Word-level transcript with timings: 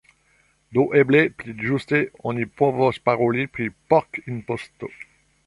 Do 0.77 0.85
eble 1.01 1.21
pli 1.41 1.53
ĝuste 1.59 1.99
oni 2.31 2.47
povos 2.63 3.01
paroli 3.11 3.47
pri 3.59 3.69
pork-imposto. 3.93 4.93